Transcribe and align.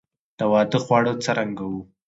د 0.39 0.39
واده 0.51 0.77
خواړه 0.83 1.11
څرنګه 1.23 1.63
وو؟ 1.69 1.81